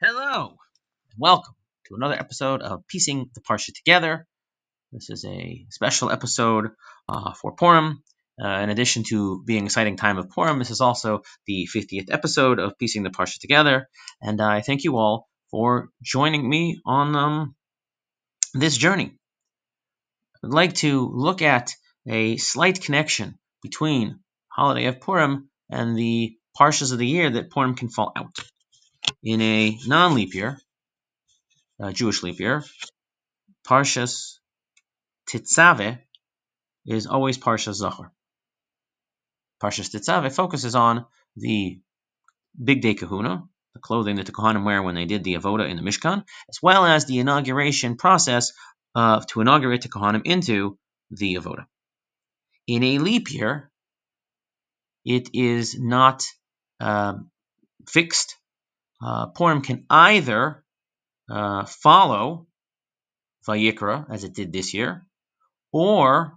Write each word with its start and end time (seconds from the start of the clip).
Hello, 0.00 0.50
and 1.10 1.18
welcome 1.18 1.56
to 1.88 1.96
another 1.96 2.14
episode 2.14 2.62
of 2.62 2.86
Piecing 2.86 3.30
the 3.34 3.40
Parsha 3.40 3.74
Together. 3.74 4.28
This 4.92 5.10
is 5.10 5.24
a 5.24 5.66
special 5.70 6.12
episode 6.12 6.70
uh, 7.08 7.32
for 7.32 7.56
Purim. 7.56 8.04
Uh, 8.40 8.60
in 8.60 8.70
addition 8.70 9.02
to 9.08 9.42
being 9.44 9.58
an 9.58 9.64
exciting 9.66 9.96
time 9.96 10.16
of 10.16 10.30
Purim, 10.30 10.60
this 10.60 10.70
is 10.70 10.80
also 10.80 11.22
the 11.48 11.68
50th 11.74 12.12
episode 12.12 12.60
of 12.60 12.78
Piecing 12.78 13.02
the 13.02 13.10
Parsha 13.10 13.40
Together, 13.40 13.88
and 14.22 14.40
I 14.40 14.60
thank 14.60 14.84
you 14.84 14.96
all 14.96 15.26
for 15.50 15.88
joining 16.00 16.48
me 16.48 16.80
on 16.86 17.16
um, 17.16 17.56
this 18.54 18.76
journey. 18.76 19.16
I'd 20.44 20.50
like 20.50 20.74
to 20.74 21.10
look 21.12 21.42
at 21.42 21.74
a 22.06 22.36
slight 22.36 22.80
connection 22.80 23.36
between 23.64 24.20
holiday 24.46 24.84
of 24.84 25.00
Purim 25.00 25.50
and 25.68 25.98
the 25.98 26.36
parshas 26.56 26.92
of 26.92 26.98
the 26.98 27.06
year 27.08 27.30
that 27.30 27.50
Purim 27.50 27.74
can 27.74 27.88
fall 27.88 28.12
out. 28.14 28.38
In 29.22 29.40
a 29.40 29.78
non-leap 29.86 30.34
year, 30.34 30.60
uh, 31.82 31.92
Jewish 31.92 32.22
leap 32.22 32.38
year, 32.38 32.64
Parshas 33.66 34.38
Tetzaveh 35.28 35.98
is 36.86 37.06
always 37.06 37.36
Parshas 37.36 37.82
Zachor. 37.82 38.10
Parshas 39.62 39.90
Tetzaveh 39.90 40.32
focuses 40.32 40.74
on 40.74 41.04
the 41.36 41.80
Bigdei 42.60 42.98
Kehuna, 42.98 43.48
the 43.74 43.80
clothing 43.80 44.16
that 44.16 44.26
the 44.26 44.32
Kohanim 44.32 44.64
wear 44.64 44.82
when 44.82 44.94
they 44.94 45.04
did 45.04 45.24
the 45.24 45.34
Avoda 45.34 45.68
in 45.68 45.76
the 45.76 45.82
Mishkan, 45.82 46.24
as 46.48 46.62
well 46.62 46.86
as 46.86 47.04
the 47.04 47.18
inauguration 47.18 47.96
process 47.96 48.52
uh, 48.94 49.20
to 49.28 49.40
inaugurate 49.40 49.82
the 49.82 49.88
Kohanim 49.88 50.22
into 50.24 50.78
the 51.10 51.34
Avoda. 51.34 51.66
In 52.66 52.82
a 52.82 52.98
leap 52.98 53.32
year, 53.32 53.70
it 55.04 55.30
is 55.34 55.78
not 55.78 56.26
uh, 56.80 57.14
fixed. 57.88 58.37
Uh, 59.00 59.26
Purim 59.28 59.62
can 59.62 59.84
either 59.88 60.64
uh, 61.30 61.64
follow 61.64 62.46
Vayikra, 63.46 64.06
as 64.10 64.24
it 64.24 64.34
did 64.34 64.52
this 64.52 64.74
year, 64.74 65.06
or 65.72 66.34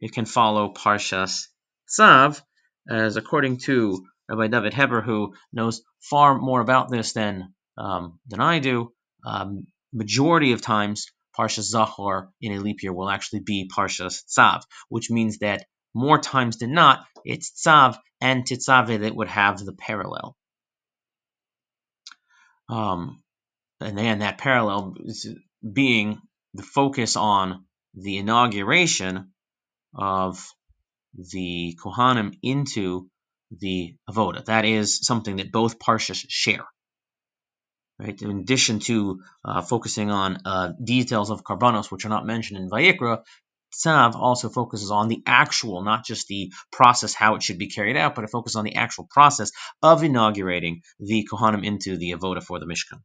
it 0.00 0.12
can 0.12 0.24
follow 0.24 0.72
Parshas 0.72 1.46
Tzav, 1.88 2.40
as 2.88 3.16
according 3.16 3.58
to 3.58 4.06
Rabbi 4.28 4.46
David 4.48 4.74
Heber, 4.74 5.00
who 5.02 5.34
knows 5.52 5.82
far 6.00 6.38
more 6.38 6.60
about 6.60 6.90
this 6.90 7.12
than 7.12 7.54
um, 7.76 8.18
than 8.26 8.40
I 8.40 8.58
do, 8.58 8.92
um, 9.24 9.66
majority 9.92 10.52
of 10.52 10.60
times 10.60 11.06
Parshas 11.36 11.72
Zachor 11.72 12.28
in 12.40 12.52
a 12.52 12.60
leap 12.60 12.82
year 12.82 12.92
will 12.92 13.08
actually 13.08 13.40
be 13.40 13.70
Parshas 13.74 14.24
Tzav, 14.26 14.62
which 14.88 15.10
means 15.10 15.38
that 15.38 15.66
more 15.94 16.18
times 16.18 16.58
than 16.58 16.72
not, 16.72 17.06
it's 17.24 17.50
Tzav 17.50 17.98
and 18.20 18.44
Tetzaveh 18.44 19.00
that 19.00 19.14
would 19.14 19.28
have 19.28 19.58
the 19.58 19.72
parallel. 19.72 20.36
Um, 22.68 23.22
and 23.80 23.96
then 23.96 24.20
that 24.20 24.38
parallel 24.38 24.94
being 25.72 26.20
the 26.54 26.62
focus 26.62 27.16
on 27.16 27.64
the 27.94 28.18
inauguration 28.18 29.32
of 29.94 30.44
the 31.14 31.76
Kohanim 31.82 32.38
into 32.42 33.08
the 33.50 33.96
Avoda. 34.08 34.44
That 34.44 34.64
is 34.64 35.00
something 35.06 35.36
that 35.36 35.52
both 35.52 35.78
Parshas 35.78 36.24
share. 36.28 36.66
Right? 37.98 38.20
In 38.20 38.40
addition 38.40 38.78
to 38.80 39.20
uh, 39.44 39.62
focusing 39.62 40.10
on 40.10 40.38
uh, 40.44 40.72
details 40.82 41.30
of 41.30 41.42
Karbanos, 41.42 41.90
which 41.90 42.04
are 42.04 42.10
not 42.10 42.26
mentioned 42.26 42.60
in 42.60 42.70
Vayikra, 42.70 43.22
Tzav 43.74 44.14
also 44.14 44.48
focuses 44.48 44.90
on 44.90 45.08
the 45.08 45.22
actual, 45.26 45.82
not 45.82 46.04
just 46.04 46.26
the 46.26 46.52
process, 46.72 47.14
how 47.14 47.34
it 47.34 47.42
should 47.42 47.58
be 47.58 47.68
carried 47.68 47.96
out, 47.96 48.14
but 48.14 48.24
it 48.24 48.30
focuses 48.30 48.56
on 48.56 48.64
the 48.64 48.76
actual 48.76 49.06
process 49.10 49.50
of 49.82 50.02
inaugurating 50.02 50.82
the 50.98 51.28
Kohanim 51.30 51.64
into 51.64 51.96
the 51.96 52.12
Avoda 52.12 52.42
for 52.42 52.58
the 52.58 52.66
Mishkan. 52.66 53.02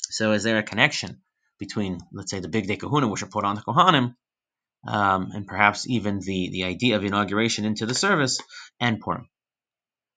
So 0.00 0.32
is 0.32 0.42
there 0.42 0.58
a 0.58 0.62
connection 0.62 1.22
between, 1.58 1.98
let's 2.12 2.30
say, 2.30 2.40
the 2.40 2.48
Bigdei 2.48 2.78
Kehuna, 2.78 3.10
which 3.10 3.22
are 3.22 3.26
put 3.26 3.44
on 3.44 3.56
the 3.56 3.62
Kohanim, 3.62 4.14
um, 4.86 5.30
and 5.32 5.46
perhaps 5.46 5.88
even 5.88 6.20
the, 6.20 6.50
the 6.50 6.64
idea 6.64 6.96
of 6.96 7.04
inauguration 7.04 7.64
into 7.64 7.86
the 7.86 7.94
service, 7.94 8.40
and 8.80 9.00
Purim? 9.00 9.28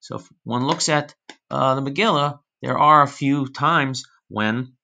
So 0.00 0.16
if 0.16 0.28
one 0.44 0.66
looks 0.66 0.88
at 0.88 1.14
uh, 1.50 1.74
the 1.74 1.82
Megillah, 1.82 2.40
there 2.62 2.78
are 2.78 3.02
a 3.02 3.08
few 3.08 3.48
times 3.48 4.04
when 4.28 4.74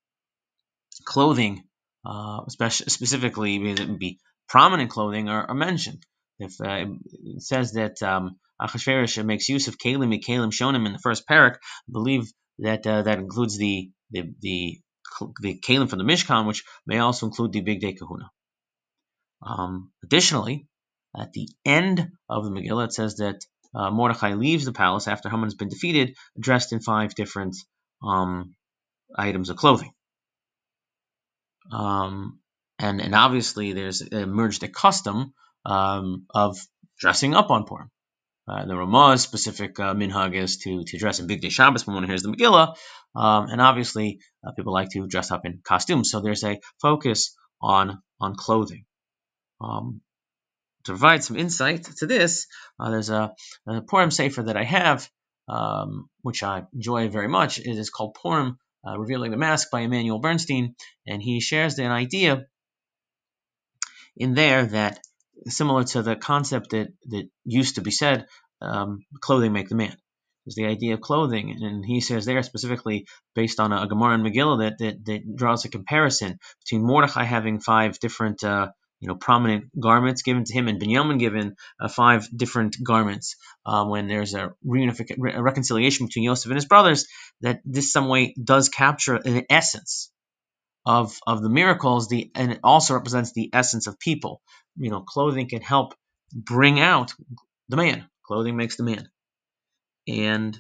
clothing, 1.05 1.65
uh, 2.07 2.41
specifically 2.49 3.59
be 3.59 4.19
prominent 4.49 4.91
clothing, 4.91 5.29
are, 5.29 5.47
are 5.51 5.55
mentioned. 5.55 6.05
If 6.39 6.61
uh, 6.61 6.87
it 7.25 7.43
says 7.43 7.73
that 7.73 8.03
um, 8.03 8.37
Achashverosh 8.61 9.25
makes 9.25 9.49
use 9.49 9.69
of 9.69 9.79
kalim 9.79 10.13
kalim 10.23 10.53
shonim 10.53 10.87
in 10.87 10.93
the 10.93 10.99
first 10.99 11.27
perek, 11.29 11.55
I 11.55 11.91
believe 11.91 12.25
that 12.59 12.87
uh, 12.87 13.03
that 13.03 13.19
includes 13.19 13.59
the 13.59 13.91
the, 14.11 14.35
the 14.41 14.81
the 15.41 15.59
kalim 15.67 15.89
from 15.89 15.99
the 15.99 16.05
Mishkan, 16.05 16.47
which 16.47 16.63
may 16.87 16.99
also 16.99 17.27
include 17.27 17.53
the 17.53 17.63
Bigdei 17.63 17.97
Kehuna. 17.99 18.29
Um, 19.43 19.91
additionally, 20.05 20.69
at 21.19 21.33
the 21.33 21.49
end 21.65 22.11
of 22.29 22.45
the 22.45 22.51
Megillah, 22.51 22.87
it 22.87 22.93
says 22.93 23.17
that 23.17 23.45
uh, 23.75 23.91
Mordechai 23.91 24.35
leaves 24.35 24.65
the 24.65 24.73
palace 24.73 25.09
after 25.09 25.29
Haman 25.29 25.45
has 25.45 25.55
been 25.55 25.69
defeated, 25.69 26.17
dressed 26.39 26.73
in 26.73 26.81
five 26.81 27.15
different 27.15 27.57
um, 28.03 28.55
items 29.17 29.51
of 29.51 29.57
clothing. 29.57 29.93
Um, 31.73 32.41
and, 32.79 33.01
and 33.01 33.15
obviously, 33.15 33.73
there's 33.73 34.03
emerged 34.03 34.63
a 34.63 34.69
custom 34.69 35.33
um, 35.65 36.27
of 36.35 36.59
dressing 36.99 37.35
up 37.35 37.51
on 37.51 37.65
Purim. 37.65 37.91
Uh, 38.49 38.65
the 38.65 38.75
Ramah's 38.75 39.23
specific 39.23 39.79
uh, 39.81 39.95
minhag 39.95 40.35
is 40.35 40.59
to, 40.59 40.85
to 40.85 40.99
dress 40.99 41.19
in 41.19 41.27
Bigdei 41.27 41.51
Shabbos 41.51 41.87
when 41.87 41.95
one 41.95 42.05
hears 42.05 42.23
the 42.23 42.29
Megillah, 42.29 42.77
um, 43.17 43.49
and 43.49 43.61
obviously 43.61 44.21
uh, 44.47 44.53
people 44.53 44.73
like 44.73 44.91
to 44.91 45.07
dress 45.09 45.33
up 45.33 45.45
in 45.45 45.61
costumes. 45.65 46.11
So 46.11 46.21
there's 46.21 46.45
a 46.45 46.61
focus 46.81 47.35
on 47.61 48.01
on 48.21 48.37
clothing. 48.37 48.85
Um, 49.61 50.01
to 50.85 50.93
provide 50.93 51.25
some 51.25 51.37
insight 51.37 51.85
to 51.99 52.07
this, 52.07 52.47
uh, 52.79 52.91
there's 52.91 53.11
a, 53.11 53.35
a 53.67 53.81
Purim 53.83 54.13
Sefer 54.13 54.45
that 54.45 54.57
I 54.57 54.63
have, 54.63 55.09
um, 55.49 56.09
which 56.23 56.45
I 56.45 56.63
enjoy 56.73 57.09
very 57.09 57.29
much. 57.29 57.59
It 57.59 57.77
is 57.77 57.91
called 57.91 58.17
Purim, 58.23 58.59
uh, 58.87 58.99
Revealing 58.99 59.31
the 59.31 59.37
Mask 59.37 59.71
by 59.71 59.81
Emanuel 59.81 60.21
Bernstein, 60.21 60.75
and 61.07 61.23
he 61.23 61.41
shares 61.41 61.79
an 61.79 61.91
idea 61.91 62.47
in 64.17 64.35
there 64.35 64.67
that 64.67 65.01
similar 65.47 65.85
to 65.85 66.03
the 66.03 66.17
concept 66.17 66.71
that, 66.71 66.89
that 67.07 67.29
used 67.45 67.77
to 67.77 67.83
be 67.83 67.91
said, 67.91 68.27
um, 68.61 69.01
clothing 69.21 69.53
make 69.53 69.69
the 69.69 69.75
man. 69.75 69.97
Is 70.47 70.55
the 70.55 70.67
idea 70.67 70.95
of 70.95 71.01
clothing, 71.01 71.59
and 71.61 71.85
he 71.85 72.01
says 72.01 72.25
there 72.25 72.41
specifically 72.45 73.07
based 73.35 73.59
on 73.59 73.73
a, 73.73 73.83
a 73.83 73.89
Gemara 73.89 74.15
and 74.15 74.25
Megillah 74.25 74.61
that, 74.61 74.79
that, 74.79 75.05
that 75.07 75.37
draws 75.37 75.65
a 75.65 75.69
comparison 75.69 76.39
between 76.65 76.87
Mordechai 76.87 77.25
having 77.25 77.59
five 77.59 77.99
different 77.99 78.45
uh, 78.45 78.69
you 79.01 79.09
know 79.09 79.15
prominent 79.15 79.65
garments 79.79 80.23
given 80.23 80.45
to 80.45 80.53
him, 80.53 80.69
and 80.69 80.81
Binyamin 80.81 81.19
given 81.19 81.57
uh, 81.81 81.89
five 81.89 82.29
different 82.35 82.77
garments. 82.83 83.37
Uh, 83.65 83.85
when 83.87 84.09
there's 84.09 84.35
a 84.35 84.55
reunification, 84.67 85.35
a 85.35 85.43
reconciliation 85.43 86.07
between 86.07 86.25
Yosef 86.25 86.51
and 86.51 86.57
his 86.57 86.67
brothers, 86.67 87.07
that 87.41 87.61
this 87.65 87.93
some 87.93 88.09
way 88.09 88.35
does 88.43 88.69
capture 88.69 89.17
an 89.17 89.45
essence 89.51 90.11
of 90.87 91.19
of 91.27 91.43
the 91.43 91.51
miracles. 91.51 92.09
The 92.09 92.31
and 92.35 92.53
it 92.53 92.61
also 92.65 92.95
represents 92.95 93.33
the 93.33 93.51
essence 93.53 93.87
of 93.87 93.99
people. 93.99 94.41
You 94.77 94.91
know, 94.91 95.01
clothing 95.01 95.49
can 95.49 95.63
help 95.63 95.95
bring 96.33 96.81
out 96.81 97.13
the 97.69 97.77
man. 97.77 98.09
Clothing 98.27 98.57
makes 98.57 98.77
the 98.77 98.85
man. 98.85 99.09
And 100.09 100.59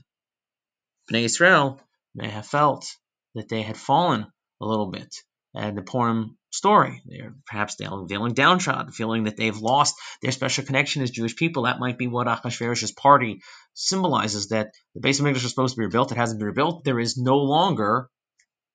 Bnei 1.10 1.24
Israel 1.24 1.80
may 2.14 2.28
have 2.28 2.46
felt 2.46 2.86
that 3.34 3.48
they 3.48 3.62
had 3.62 3.76
fallen 3.76 4.26
a 4.60 4.66
little 4.66 4.90
bit. 4.90 5.14
And 5.56 5.76
the 5.76 5.82
Purim 5.82 6.36
story, 6.50 7.02
they're 7.06 7.34
perhaps 7.46 7.76
feeling 7.76 8.34
downtrodden, 8.34 8.92
feeling 8.92 9.24
that 9.24 9.38
they've 9.38 9.56
lost 9.56 9.94
their 10.20 10.32
special 10.32 10.64
connection 10.64 11.02
as 11.02 11.10
Jewish 11.10 11.34
people. 11.34 11.62
That 11.62 11.80
might 11.80 11.96
be 11.96 12.08
what 12.08 12.26
Achashverosh's 12.26 12.92
party 12.92 13.40
symbolizes, 13.72 14.48
that 14.48 14.72
the 14.94 15.00
Bais 15.00 15.18
HaMikdash 15.18 15.36
is 15.44 15.48
supposed 15.48 15.74
to 15.74 15.78
be 15.78 15.86
rebuilt. 15.86 16.12
It 16.12 16.18
hasn't 16.18 16.40
been 16.40 16.48
rebuilt. 16.48 16.84
There 16.84 17.00
is 17.00 17.16
no 17.16 17.38
longer 17.38 18.10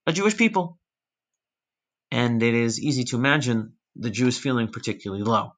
a 0.08 0.14
Jewish 0.14 0.36
people. 0.36 0.80
And 2.10 2.42
it 2.42 2.56
is 2.56 2.82
easy 2.82 3.04
to 3.06 3.16
imagine 3.16 3.74
the 3.96 4.10
Jews 4.10 4.38
feeling 4.38 4.70
particularly 4.70 5.24
low. 5.24 5.54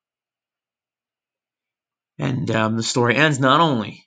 And 2.20 2.52
um, 2.52 2.76
the 2.76 2.84
story 2.84 3.16
ends 3.16 3.40
not 3.40 3.62
only 3.62 4.06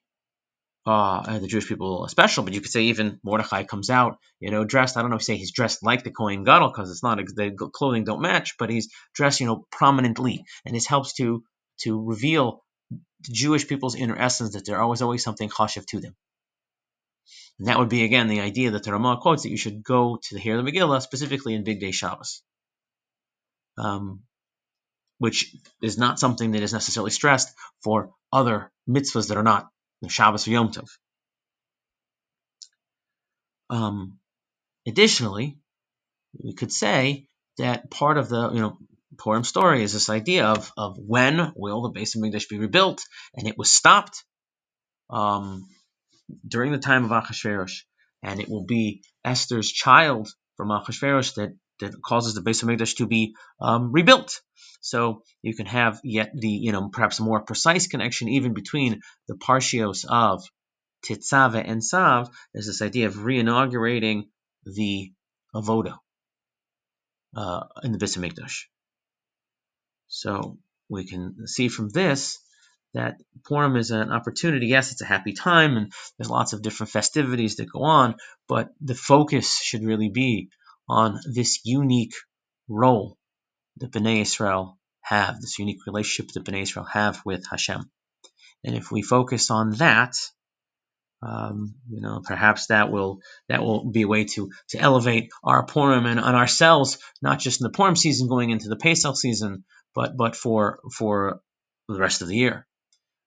uh, 0.87 1.41
the 1.41 1.49
Jewish 1.49 1.67
people 1.67 2.07
special, 2.09 2.45
but 2.45 2.55
you 2.55 2.61
could 2.61 2.71
say 2.71 2.83
even 2.83 3.19
Mordechai 3.25 3.65
comes 3.65 3.91
out, 3.91 4.19
you 4.39 4.53
know, 4.53 4.65
dressed. 4.65 4.97
I 4.97 5.01
don't 5.01 5.11
know 5.11 5.17
if 5.17 5.23
say 5.25 5.37
he's 5.37 5.51
dressed 5.51 5.83
like 5.83 6.05
the 6.05 6.13
Kohen 6.13 6.45
Gadol 6.45 6.69
because 6.69 6.91
it's 6.91 7.03
not 7.03 7.19
the 7.19 7.71
clothing 7.73 8.05
don't 8.05 8.23
match, 8.23 8.55
but 8.57 8.71
he's 8.71 8.89
dressed, 9.13 9.41
you 9.41 9.47
know, 9.47 9.67
prominently, 9.73 10.45
and 10.65 10.75
this 10.75 10.87
helps 10.87 11.15
to 11.15 11.43
to 11.81 12.05
reveal 12.05 12.63
the 12.91 13.33
Jewish 13.33 13.67
people's 13.67 13.97
inner 13.97 14.17
essence 14.17 14.55
that 14.55 14.65
there 14.65 14.81
always 14.81 15.03
always 15.03 15.25
something 15.25 15.49
chashiv 15.49 15.87
to 15.87 16.01
them. 16.01 16.15
And 17.59 17.67
that 17.67 17.79
would 17.79 17.89
be 17.89 18.05
again 18.05 18.29
the 18.29 18.41
idea 18.41 18.71
that 18.71 18.85
the 18.85 18.93
Ramah 18.93 19.19
quotes 19.21 19.43
that 19.43 19.51
you 19.51 19.57
should 19.57 19.83
go 19.83 20.21
to 20.29 20.39
hear 20.39 20.57
the 20.57 20.71
Megillah 20.71 21.03
specifically 21.03 21.55
in 21.55 21.65
Bigdei 21.65 21.93
Shabbos. 21.93 22.43
Um, 23.77 24.23
which 25.19 25.55
is 25.83 25.99
not 25.99 26.21
something 26.21 26.53
that 26.53 26.63
is 26.63 26.73
necessarily 26.73 27.11
stressed 27.11 27.53
for 27.83 28.11
other 28.33 28.71
mitzvahs 28.89 29.29
that 29.29 29.37
are 29.37 29.43
not 29.43 29.69
Shabbos 30.09 30.47
or 30.47 30.51
Yom 30.51 30.71
Tov. 30.73 30.89
Um, 33.71 34.19
additionally, 34.87 35.59
we 36.43 36.55
could 36.55 36.73
say 36.73 37.27
that 37.59 37.91
part 37.91 38.19
of 38.19 38.29
the 38.29 38.51
you 38.53 38.61
know 38.61 38.79
Purim 39.19 39.45
story 39.45 39.83
is 39.83 39.93
this 39.93 40.11
idea 40.11 40.47
of 40.47 40.71
of 40.77 40.97
when 40.99 41.53
will 41.57 41.83
the 41.83 41.99
Bais 41.99 42.17
HaMikdash 42.17 42.49
be 42.49 42.59
rebuilt, 42.59 43.03
and 43.35 43.49
it 43.49 43.59
was 43.59 43.73
stopped 43.73 44.25
um, 45.11 45.69
during 46.47 46.73
the 46.73 46.79
time 46.79 47.05
of 47.05 47.11
Achashverosh, 47.11 47.83
and 48.23 48.41
it 48.41 48.49
will 48.49 48.65
be 48.65 49.03
Esther's 49.25 49.71
child 49.71 50.29
from 50.57 50.69
Achashverosh 50.69 51.35
that 51.35 51.57
that 51.81 52.01
causes 52.03 52.35
the 52.35 52.41
Bais 52.41 52.63
HaMikdash 52.63 52.97
to 52.97 53.07
be 53.07 53.35
um, 53.61 53.93
rebuilt. 53.93 54.41
So 54.81 55.23
you 55.43 55.55
can 55.55 55.67
have 55.67 56.01
yet 56.05 56.31
the 56.35 56.49
you 56.49 56.73
know 56.73 56.89
perhaps 56.89 57.21
more 57.21 57.41
precise 57.41 57.87
connection 57.87 58.29
even 58.29 58.55
between 58.55 59.01
the 59.29 59.35
parshios 59.35 60.05
of 60.09 60.45
Tetzaveh 61.05 61.65
and 61.67 61.83
Tzav 61.83 62.31
There's 62.53 62.67
this 62.67 62.83
idea 62.83 63.07
of 63.07 63.15
reinaugurating 63.15 64.25
the 64.65 65.13
avoda 65.55 65.99
uh, 67.35 67.65
in 67.83 67.93
the 67.93 67.99
Bais 67.99 68.17
Mikdash. 68.19 68.65
So 70.09 70.59
we 70.89 71.05
can 71.05 71.47
see 71.47 71.69
from 71.69 71.89
this 71.89 72.39
that 72.95 73.21
Purim 73.45 73.77
is 73.77 73.91
an 73.91 74.11
opportunity. 74.11 74.69
Yes, 74.69 74.93
it's 74.93 75.03
a 75.03 75.07
happy 75.07 75.33
time, 75.33 75.77
and 75.77 75.93
there's 76.17 76.31
lots 76.31 76.53
of 76.53 76.63
different 76.63 76.91
festivities 76.91 77.57
that 77.57 77.71
go 77.71 77.83
on, 77.83 78.17
but 78.49 78.71
the 78.81 78.95
focus 78.95 79.61
should 79.63 79.85
really 79.85 80.09
be 80.09 80.49
on 80.89 81.19
this 81.33 81.61
unique 81.65 82.15
role 82.69 83.17
that 83.79 83.93
Bnei 83.93 84.23
Israel 84.23 84.79
have, 85.03 85.41
this 85.41 85.59
unique 85.59 85.87
relationship 85.87 86.33
that 86.33 86.45
Bnei 86.45 86.63
Israel 86.63 86.87
have 86.87 87.21
with 87.25 87.45
Hashem. 87.51 87.91
And 88.65 88.75
if 88.75 88.91
we 88.91 89.03
focus 89.03 89.51
on 89.51 89.73
that, 89.73 90.17
um, 91.23 91.75
you 91.89 92.01
know, 92.01 92.21
perhaps 92.25 92.67
that 92.67 92.91
will 92.91 93.21
that 93.49 93.63
will 93.63 93.91
be 93.91 94.03
a 94.03 94.09
way 94.09 94.25
to 94.25 94.51
to 94.71 94.79
elevate 94.79 95.31
our 95.43 95.65
Purim 95.65 96.07
and 96.07 96.21
on 96.21 96.35
ourselves, 96.35 96.99
not 97.23 97.39
just 97.39 97.61
in 97.61 97.65
the 97.65 97.71
Purim 97.71 97.97
season 97.97 98.29
going 98.29 98.51
into 98.51 98.69
the 98.69 98.77
Pesach 98.77 99.17
season, 99.17 99.65
but 99.95 100.17
but 100.17 100.37
for 100.37 100.81
for 100.97 101.41
the 101.89 101.99
rest 101.99 102.23
of 102.23 102.29
the 102.29 102.37
year. 102.37 102.67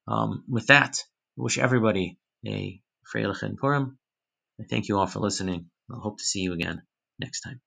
Um, 0.07 0.43
with 0.47 0.67
that, 0.67 0.97
I 1.37 1.41
wish 1.41 1.57
everybody 1.57 2.17
a 2.45 2.81
Freilichen 3.13 3.57
Purim. 3.57 3.97
I 4.59 4.65
thank 4.69 4.87
you 4.87 4.97
all 4.97 5.07
for 5.07 5.19
listening. 5.19 5.69
I 5.91 5.97
hope 5.99 6.19
to 6.19 6.23
see 6.23 6.41
you 6.41 6.53
again 6.53 6.83
next 7.19 7.41
time. 7.41 7.61